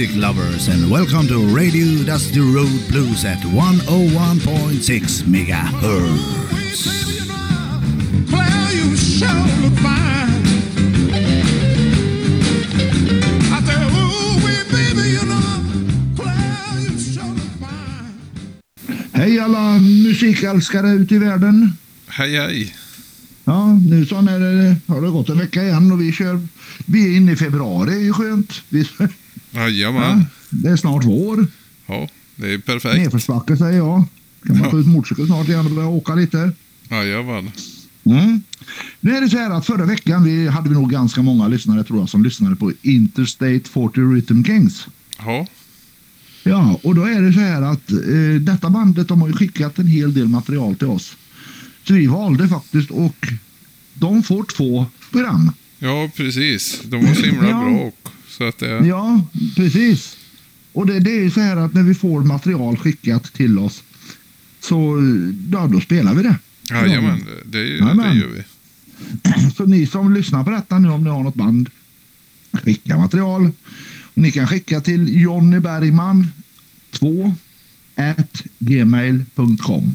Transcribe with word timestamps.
Music 0.00 0.16
lovers, 0.16 0.68
and 0.68 0.90
welcome 0.90 1.28
to 1.28 1.54
Radio 1.54 2.02
Dusty 2.04 2.40
Road 2.40 2.80
Blues 2.88 3.26
at 3.26 3.36
101.6 3.36 5.26
megahertz. 5.26 6.88
Hej 19.12 19.40
alla 19.40 19.78
musikälskare 19.78 20.90
ute 20.90 21.14
i 21.14 21.18
världen. 21.18 21.72
Hej 22.06 22.36
hej. 22.36 22.74
Ja, 23.44 23.78
nu 23.88 24.06
så 24.06 24.20
när 24.20 24.40
det 24.40 24.76
har 24.86 25.00
det 25.02 25.10
gått 25.10 25.28
en 25.28 25.38
vecka 25.38 25.62
igen 25.62 25.92
och 25.92 26.00
vi 26.00 26.12
kör. 26.12 26.40
Vi 26.86 27.06
är 27.06 27.16
inne 27.16 27.32
i 27.32 27.36
februari, 27.36 27.90
det 27.90 27.96
är 27.96 28.00
ju 28.00 28.12
skönt. 28.12 28.62
Vi, 28.68 28.86
Jajamän. 29.50 30.18
ja, 30.18 30.24
det 30.50 30.68
är 30.68 30.76
snart 30.76 31.04
vår. 31.04 31.46
Ja, 31.86 32.08
det 32.36 32.52
är 32.54 32.58
perfekt. 32.58 32.96
Nedförsbacke 32.96 33.56
säger 33.56 33.78
jag. 33.78 34.04
Kan 34.46 34.56
man 34.58 34.64
Ja. 34.64 34.70
ta 34.70 34.78
ut 34.78 34.86
motorcykel 34.86 35.26
snart 35.26 35.48
igen 35.48 35.66
och 35.66 35.72
börja 35.72 35.88
åka 35.88 36.14
lite. 36.14 36.52
Jajamän. 36.90 37.50
Mm. 38.04 38.42
Nu 39.00 39.16
är 39.16 39.20
det 39.20 39.28
så 39.30 39.36
här 39.38 39.50
att 39.50 39.66
förra 39.66 39.84
veckan 39.84 40.24
vi 40.24 40.48
hade 40.48 40.68
vi 40.68 40.74
nog 40.74 40.90
ganska 40.90 41.22
många 41.22 41.48
lyssnare 41.48 41.84
tror 41.84 41.98
jag 41.98 42.08
som 42.08 42.22
lyssnade 42.24 42.56
på 42.56 42.72
Interstate 42.82 43.60
40 43.70 44.00
Rhythm 44.14 44.44
Kings. 44.44 44.86
Ja, 45.18 45.46
Ja, 46.42 46.80
och 46.82 46.94
då 46.94 47.04
är 47.04 47.22
det 47.22 47.32
så 47.32 47.40
här 47.40 47.62
att 47.62 47.90
eh, 47.92 48.40
detta 48.40 48.70
bandet 48.70 49.08
de 49.08 49.20
har 49.20 49.28
ju 49.28 49.34
skickat 49.34 49.78
en 49.78 49.86
hel 49.86 50.14
del 50.14 50.28
material 50.28 50.74
till 50.76 50.86
oss. 50.86 51.16
Så 51.84 51.94
vi 51.94 52.06
valde 52.06 52.48
faktiskt 52.48 52.90
och 52.90 53.26
de 53.94 54.22
får 54.22 54.42
två 54.44 54.86
program. 55.10 55.52
ja 55.78 56.10
precis. 56.16 56.80
De 56.84 57.06
var 57.06 57.14
så 57.14 57.22
himla 57.26 57.48
Ja. 57.48 57.60
bra 57.64 57.80
också. 57.80 58.12
Så 58.40 58.44
att 58.46 58.58
det... 58.58 58.86
Ja, 58.86 59.22
precis. 59.56 60.16
Och 60.72 60.86
det, 60.86 61.00
det 61.00 61.10
är 61.10 61.22
ju 61.22 61.30
så 61.30 61.40
här 61.40 61.56
att 61.56 61.74
när 61.74 61.82
vi 61.82 61.94
får 61.94 62.20
material 62.20 62.76
skickat 62.76 63.32
till 63.32 63.58
oss 63.58 63.82
så 64.60 64.98
ja, 65.52 65.66
då 65.66 65.80
spelar 65.80 66.14
vi 66.14 66.22
det. 66.22 66.36
Jajamän, 66.70 67.24
det, 67.44 67.58
det, 67.58 67.62
det 67.78 68.14
gör 68.14 68.28
vi. 68.28 68.44
Så 69.56 69.66
ni 69.66 69.86
som 69.86 70.14
lyssnar 70.14 70.44
på 70.44 70.50
detta 70.50 70.78
nu 70.78 70.88
om 70.88 71.04
ni 71.04 71.10
har 71.10 71.22
något 71.22 71.34
band, 71.34 71.70
skicka 72.52 72.98
material. 72.98 73.50
Ni 74.14 74.32
kan 74.32 74.46
skicka 74.46 74.80
till 74.80 75.20
Jonny 75.22 75.58
Bergman 75.58 76.28
2 76.90 77.34
at 77.94 78.42
gmail.com 78.58 79.94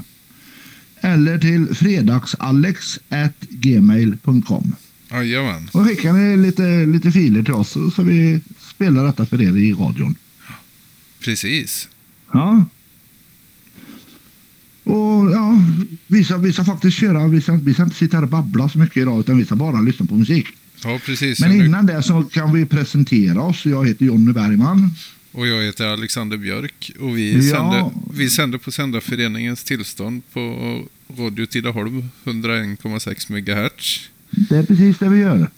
eller 1.02 1.38
till 1.38 1.76
fredagsalex 1.76 3.00
at 3.10 3.40
gmail.com. 3.40 4.76
Jajamän. 5.23 5.69
Och 5.73 5.85
skickar 5.88 6.13
ni 6.13 6.38
lite, 6.38 6.85
lite 6.85 7.11
filer 7.11 7.44
till 7.44 7.53
oss 7.53 7.77
så 7.95 8.03
vi 8.03 8.39
spelar 8.75 9.05
detta 9.05 9.25
för 9.25 9.41
er 9.41 9.58
i 9.58 9.73
radion. 9.73 10.16
Precis. 11.19 11.89
Ja. 12.33 12.66
Och 14.83 15.31
ja, 15.31 15.61
vi 16.08 16.23
ska, 16.23 16.38
vi 16.38 16.53
ska 16.53 16.66
faktiskt 16.66 16.97
köra, 16.97 17.27
vi 17.27 17.41
ska, 17.41 17.53
vi 17.53 17.73
ska 17.73 17.83
inte 17.83 17.95
sitta 17.95 18.17
här 18.17 18.23
och 18.23 18.30
babbla 18.30 18.69
så 18.69 18.77
mycket 18.80 18.97
idag 18.97 19.19
utan 19.19 19.38
vi 19.38 19.45
ska 19.45 19.55
bara 19.55 19.81
lyssna 19.81 20.05
på 20.05 20.16
musik. 20.16 20.45
Ja, 20.83 20.99
precis. 21.05 21.39
Men 21.39 21.52
innan 21.66 21.86
det 21.86 22.03
så 22.03 22.23
kan 22.23 22.53
vi 22.53 22.66
presentera 22.66 23.41
oss. 23.41 23.66
Jag 23.66 23.88
heter 23.88 24.05
Jonny 24.05 24.33
Bergman. 24.33 24.89
Och 25.31 25.47
jag 25.47 25.63
heter 25.63 25.88
Alexander 25.88 26.38
Björk. 26.38 26.91
Och 26.99 27.17
vi, 27.17 27.33
Ja. 27.33 27.41
sänder, 27.55 27.91
vi 28.13 28.30
sänder 28.30 28.58
på 28.58 28.71
Sändarföreningens 28.71 29.63
tillstånd 29.63 30.21
på 30.33 30.41
Radio 31.17 31.45
Tidaholm 31.45 32.09
101,6 32.23 33.31
MHz. 33.31 34.09
Det 34.50 34.58
är 34.58 34.64
precis 34.64 34.98
det 34.98 35.10
vi 35.10 35.20
gör. 35.20 35.50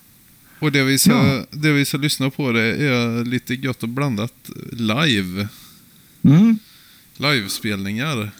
Och 0.59 0.71
det 0.71 0.83
vi, 0.83 0.97
ska, 0.99 1.11
Ja. 1.11 1.45
det 1.51 1.71
vi 1.71 1.85
ska 1.85 1.97
lyssna 1.97 2.29
på 2.29 2.51
det 2.51 2.61
är 2.63 3.25
lite 3.25 3.53
gött 3.53 3.83
och 3.83 3.89
blandat 3.89 4.49
live. 4.71 5.47
Mm. 6.23 6.59
Livespelningar. 7.17 8.31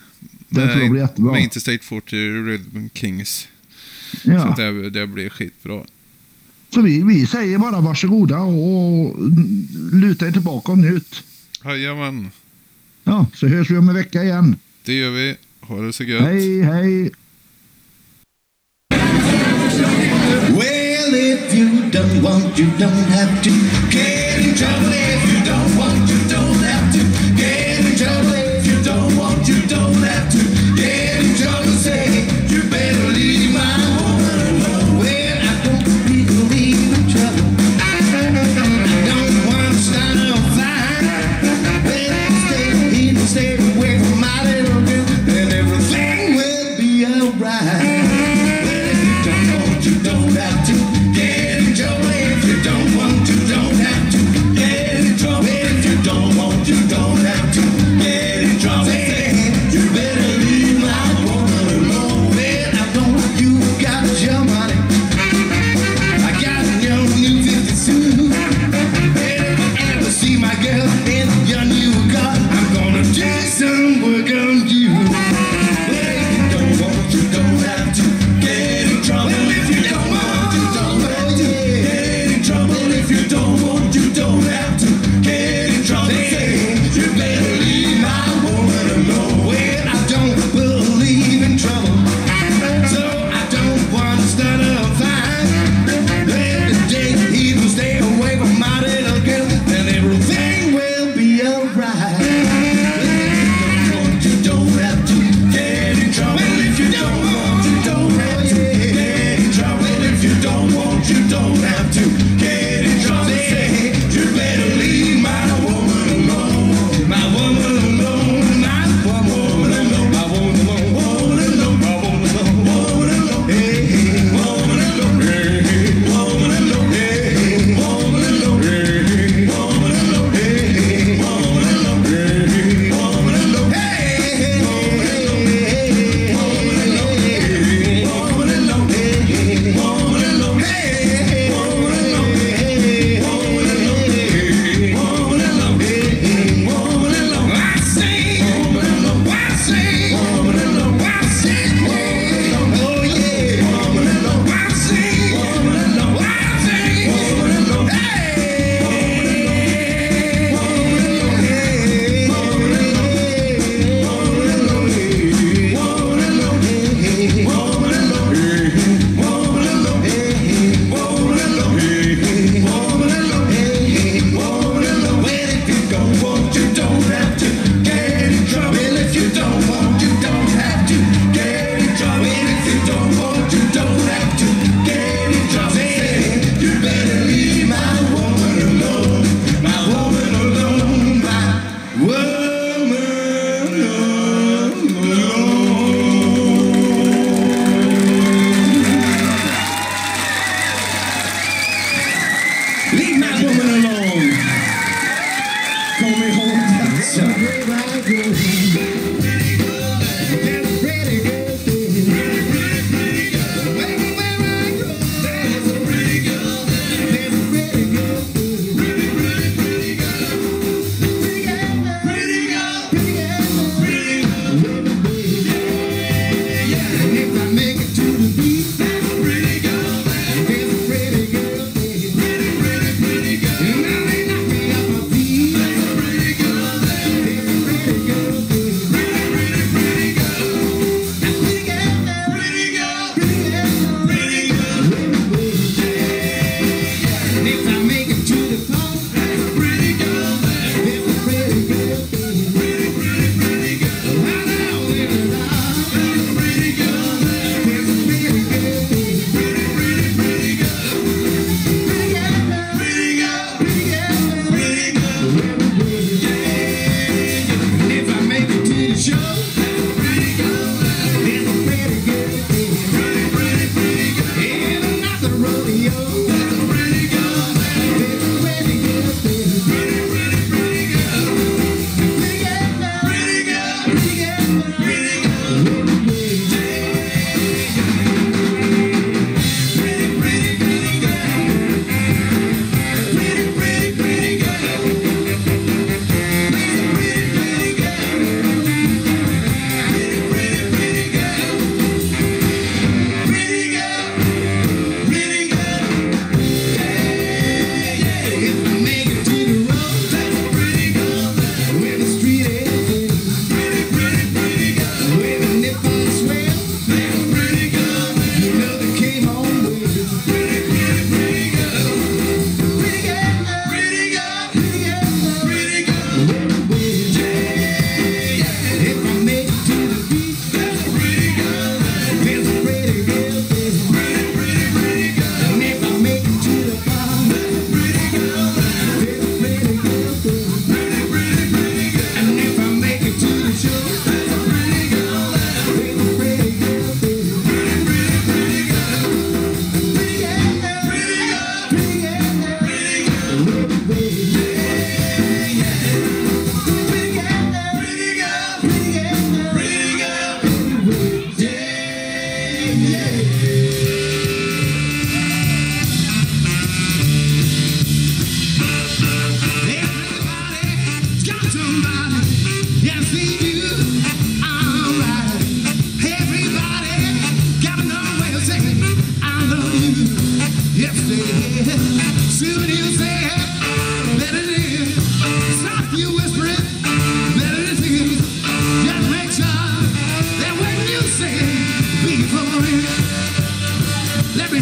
Det 0.50 0.68
tror 0.68 0.82
jag 0.82 0.92
blir 0.92 1.02
jättebra. 1.02 1.32
Med 1.32 1.42
Interstate 1.44 1.84
40 1.84 2.16
Rhythm 2.46 2.88
Kings. 2.94 3.48
Så 4.24 4.32
Ja. 4.32 4.44
att 4.44 4.56
det, 4.58 4.90
det 4.90 5.08
blir 5.08 5.30
skitbra. 5.30 5.84
Så 6.74 6.82
vi, 6.82 7.04
vi 7.04 7.28
säger 7.28 7.58
bara 7.58 7.82
varsågoda 7.82 8.40
och, 8.40 9.08
och 9.08 9.16
luta 9.94 10.28
er 10.28 10.32
tillbaka 10.32 10.72
och 10.72 10.78
njut. 10.78 11.24
Jajamän, 11.66 12.32
Ja, 13.04 13.26
så 13.34 13.48
hörs 13.48 13.70
vi 13.72 13.78
om 13.78 13.90
en 13.90 13.96
vecka 13.96 14.24
igen. 14.24 14.56
det 14.86 14.94
gör 14.94 15.12
vi. 15.12 15.36
Ha 15.62 15.82
det 15.82 15.94
så 15.94 16.04
gött. 16.04 16.22
Hej, 16.22 16.62
hej! 16.62 17.12
Want, 22.22 22.58
you 22.58 22.70
don't 22.78 23.10
have 23.18 23.44
to 23.44 23.52
get 23.90 24.40
in 24.40 24.56
trouble. 24.56 24.92
If 24.92 25.22
you 25.32 25.46
don't 25.46 25.77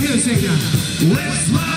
Let's 0.08 1.48
smile. 1.48 1.75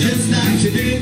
Just 0.00 0.30
like 0.30 0.62
you 0.62 0.70
do. 0.70 0.93